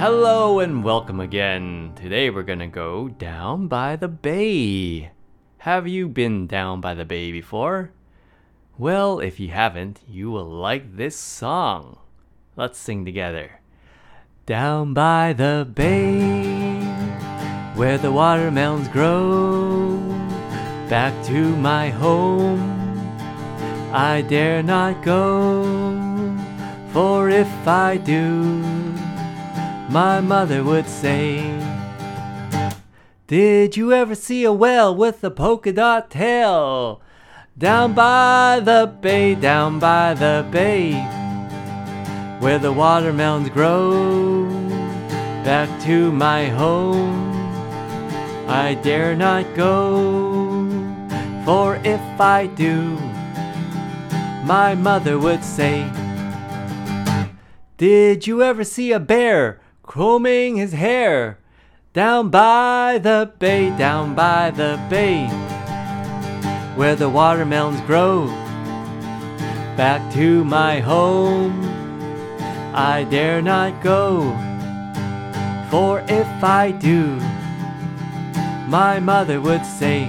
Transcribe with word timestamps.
Hello 0.00 0.60
and 0.60 0.82
welcome 0.82 1.20
again. 1.20 1.92
Today 1.94 2.30
we're 2.30 2.42
gonna 2.42 2.66
go 2.66 3.08
down 3.08 3.68
by 3.68 3.96
the 3.96 4.08
bay. 4.08 5.10
Have 5.58 5.86
you 5.86 6.08
been 6.08 6.46
down 6.46 6.80
by 6.80 6.94
the 6.94 7.04
bay 7.04 7.30
before? 7.30 7.90
Well, 8.78 9.20
if 9.20 9.38
you 9.38 9.48
haven't, 9.48 10.00
you 10.08 10.30
will 10.30 10.48
like 10.48 10.96
this 10.96 11.16
song. 11.16 11.98
Let's 12.56 12.78
sing 12.78 13.04
together. 13.04 13.60
Down 14.46 14.94
by 14.94 15.34
the 15.34 15.68
bay, 15.70 16.80
where 17.74 17.98
the 17.98 18.10
watermelons 18.10 18.88
grow, 18.88 19.98
back 20.88 21.12
to 21.26 21.54
my 21.56 21.90
home, 21.90 22.72
I 23.92 24.22
dare 24.22 24.62
not 24.62 25.02
go. 25.02 25.62
For 26.90 27.28
if 27.28 27.68
I 27.68 27.98
do, 27.98 28.64
my 29.90 30.20
mother 30.20 30.62
would 30.62 30.86
say, 30.86 31.42
Did 33.26 33.76
you 33.76 33.92
ever 33.92 34.14
see 34.14 34.44
a 34.44 34.52
whale 34.52 34.94
with 34.94 35.24
a 35.24 35.32
polka 35.32 35.72
dot 35.72 36.10
tail? 36.10 37.02
Down 37.58 37.92
by 37.92 38.60
the 38.62 38.86
bay, 39.00 39.34
down 39.34 39.80
by 39.80 40.14
the 40.14 40.46
bay, 40.52 40.92
where 42.38 42.60
the 42.60 42.72
watermelons 42.72 43.48
grow. 43.50 44.48
Back 45.42 45.68
to 45.82 46.12
my 46.12 46.46
home, 46.46 47.32
I 48.48 48.74
dare 48.74 49.16
not 49.16 49.56
go. 49.56 50.66
For 51.44 51.80
if 51.82 52.20
I 52.20 52.46
do, 52.46 52.96
my 54.44 54.76
mother 54.76 55.18
would 55.18 55.42
say, 55.42 55.90
Did 57.76 58.28
you 58.28 58.44
ever 58.44 58.62
see 58.62 58.92
a 58.92 59.00
bear 59.00 59.59
combing 59.90 60.54
his 60.54 60.72
hair? 60.72 61.36
Down 61.92 62.30
by 62.30 63.00
the 63.02 63.32
bay, 63.40 63.76
down 63.76 64.14
by 64.14 64.52
the 64.52 64.78
bay 64.88 65.26
where 66.76 66.94
the 66.94 67.08
watermelons 67.08 67.80
grow. 67.80 68.26
Back 69.76 70.00
to 70.12 70.44
my 70.44 70.78
home, 70.78 71.60
I 72.72 73.02
dare 73.10 73.42
not 73.42 73.82
go. 73.82 74.30
For 75.72 76.04
if 76.06 76.28
I 76.44 76.70
do, 76.70 77.16
my 78.68 79.00
mother 79.00 79.40
would 79.40 79.66
say, 79.66 80.08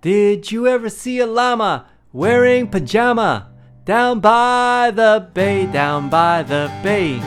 Did 0.00 0.52
you 0.52 0.68
ever 0.68 0.88
see 0.88 1.18
a 1.18 1.26
llama 1.26 1.86
wearing 2.12 2.68
pajama? 2.68 3.48
Down 3.84 4.20
by 4.20 4.92
the 4.94 5.28
bay, 5.34 5.66
down 5.66 6.08
by 6.08 6.44
the 6.44 6.70
bay, 6.84 7.20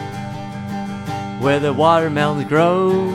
where 1.44 1.60
the 1.60 1.74
watermelons 1.74 2.46
grow. 2.46 3.12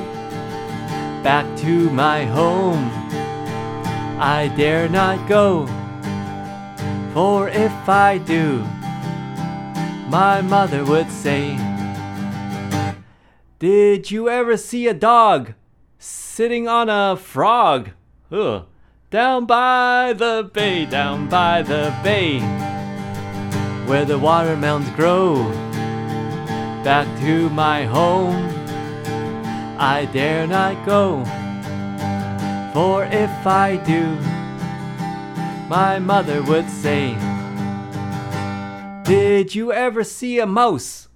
Back 1.23 1.47
to 1.61 1.89
my 1.89 2.27
home. 2.27 2.91
I 4.21 4.53
dare 4.55 4.87
not 4.87 5.27
go. 5.27 5.67
For 7.15 7.49
if 7.49 7.89
I 7.89 8.19
do, 8.19 8.59
my 10.11 10.43
mother 10.43 10.85
would 10.85 11.11
say, 11.11 11.57
Did 13.59 14.11
you 14.11 14.29
ever 14.29 14.59
see 14.59 14.87
a 14.89 14.95
dog 14.95 15.55
sitting 15.99 16.69
on 16.69 16.91
a 16.91 17.17
frog? 17.17 17.91
Ugh. 18.31 18.67
Down 19.11 19.47
by 19.47 20.13
the 20.15 20.51
bay, 20.53 20.85
down 20.85 21.31
by 21.31 21.63
the 21.63 21.97
bay, 22.05 22.41
where 23.87 24.05
the 24.05 24.19
watermelons 24.19 24.91
grow. 24.91 25.68
Back 26.85 27.09
to 27.21 27.51
my 27.51 27.85
home, 27.85 28.49
I 29.79 30.09
dare 30.13 30.47
not 30.47 30.87
go. 30.87 31.25
For 32.73 33.05
if 33.05 33.47
I 33.47 33.77
do, 33.85 34.17
my 35.69 35.99
mother 35.99 36.41
would 36.45 36.71
say, 36.71 37.15
Did 39.03 39.57
you 39.57 39.73
ever 39.73 40.05
see 40.05 40.39
a 40.39 40.47
mouse 40.47 41.09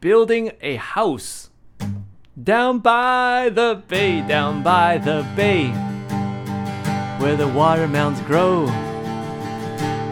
building 0.00 0.50
a 0.60 0.74
house? 0.76 1.50
Down 2.42 2.80
by 2.80 3.50
the 3.54 3.82
bay, 3.86 4.20
down 4.20 4.64
by 4.64 4.98
the 4.98 5.24
bay, 5.36 5.68
where 7.18 7.36
the 7.36 7.48
watermelons 7.48 8.20
grow. 8.22 8.66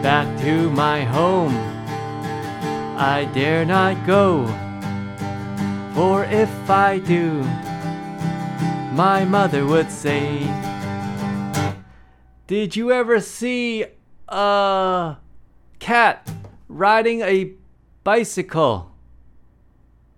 Back 0.01 0.39
to 0.41 0.69
my 0.71 1.03
home, 1.03 1.55
I 2.97 3.25
dare 3.33 3.65
not 3.65 4.05
go. 4.07 4.45
For 5.97 6.25
if 6.25 6.69
I 6.69 6.99
do, 6.99 7.41
my 8.93 9.25
mother 9.25 9.65
would 9.65 9.89
say, 9.89 10.43
Did 12.45 12.75
you 12.75 12.91
ever 12.91 13.19
see 13.19 13.83
a 14.27 15.17
cat 15.79 16.31
riding 16.67 17.21
a 17.21 17.51
bicycle? 18.03 18.91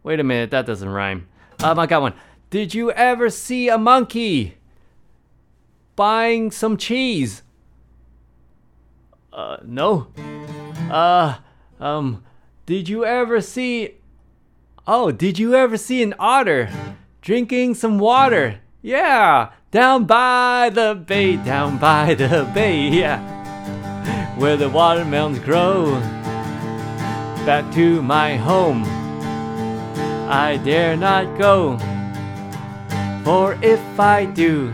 Wait 0.04 0.20
a 0.20 0.24
minute, 0.26 0.52
that 0.52 0.66
doesn't 0.66 0.90
rhyme. 0.90 1.30
Um, 1.64 1.80
I 1.80 1.86
got 1.86 2.02
one. 2.02 2.14
Did 2.50 2.74
you 2.74 2.92
ever 2.92 3.30
see 3.30 3.70
a 3.70 3.78
monkey 3.78 4.58
buying 5.96 6.52
some 6.52 6.76
cheese? 6.76 7.42
Uh, 9.32 9.60
no. 9.64 10.08
Uh, 10.92 11.38
um, 11.80 12.22
did 12.66 12.90
you 12.90 13.06
ever 13.06 13.40
see. 13.40 13.99
Oh, 14.92 15.12
did 15.12 15.38
you 15.38 15.54
ever 15.54 15.78
see 15.78 16.02
an 16.02 16.16
otter 16.18 16.68
drinking 17.22 17.76
some 17.76 18.00
water? 18.00 18.60
Yeah, 18.82 19.52
down 19.70 20.06
by 20.06 20.72
the 20.74 20.96
bay, 20.96 21.36
down 21.36 21.78
by 21.78 22.16
the 22.16 22.50
bay, 22.56 22.88
yeah. 22.90 23.20
Where 24.36 24.58
the 24.58 24.68
watermelons 24.68 25.38
grow. 25.38 25.92
Back 27.46 27.72
to 27.76 28.02
my 28.02 28.36
home. 28.36 28.82
I 30.28 30.58
dare 30.58 30.98
not 30.98 31.38
go. 31.38 31.78
For 33.24 33.60
if 33.62 34.00
I 34.00 34.26
do, 34.26 34.72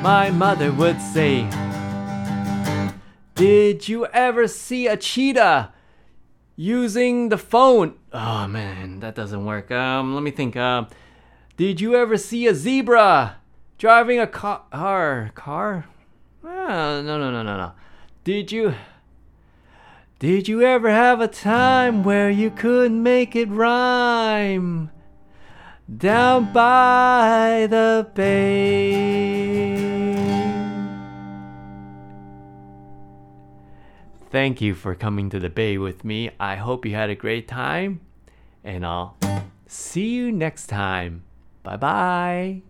my 0.00 0.30
mother 0.30 0.70
would 0.70 1.02
say, 1.02 1.50
Did 3.34 3.88
you 3.88 4.06
ever 4.06 4.46
see 4.46 4.86
a 4.86 4.96
cheetah 4.96 5.72
using 6.60 7.30
the 7.30 7.38
phone? 7.38 7.94
Oh 8.12 8.46
man, 8.46 9.00
that 9.00 9.14
doesn't 9.14 9.46
work. 9.46 9.70
Um, 9.70 10.14
let 10.14 10.22
me 10.22 10.30
think. 10.30 10.56
Um, 10.56 10.88
did 11.56 11.80
you 11.80 11.94
ever 11.94 12.18
see 12.18 12.46
a 12.46 12.54
zebra 12.54 13.36
driving 13.78 14.20
a 14.20 14.26
car? 14.26 15.30
Car? 15.34 15.86
Ah, 16.44 17.00
no, 17.02 17.18
no, 17.18 17.30
no, 17.30 17.42
no, 17.42 17.56
no. 17.56 17.72
Did 18.24 18.52
you? 18.52 18.74
Did 20.18 20.48
you 20.48 20.60
ever 20.60 20.90
have 20.90 21.22
a 21.22 21.28
time 21.28 22.04
where 22.04 22.28
you 22.28 22.50
couldn't 22.50 23.02
make 23.02 23.34
it 23.34 23.48
rhyme? 23.48 24.90
Down 25.96 26.52
by 26.52 27.66
the 27.70 28.06
bay. 28.14 29.09
Thank 34.30 34.60
you 34.60 34.74
for 34.76 34.94
coming 34.94 35.28
to 35.30 35.40
the 35.40 35.50
bay 35.50 35.76
with 35.76 36.04
me. 36.04 36.30
I 36.38 36.54
hope 36.54 36.86
you 36.86 36.94
had 36.94 37.10
a 37.10 37.16
great 37.16 37.48
time, 37.48 38.00
and 38.62 38.86
I'll 38.86 39.16
see 39.66 40.10
you 40.10 40.30
next 40.30 40.68
time. 40.68 41.24
Bye 41.64 41.76
bye. 41.76 42.62